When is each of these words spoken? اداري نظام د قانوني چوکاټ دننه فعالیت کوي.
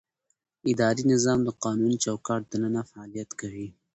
اداري 0.71 1.03
نظام 1.13 1.39
د 1.43 1.49
قانوني 1.63 1.97
چوکاټ 2.03 2.41
دننه 2.51 2.81
فعالیت 2.89 3.29
کوي. 3.39 3.67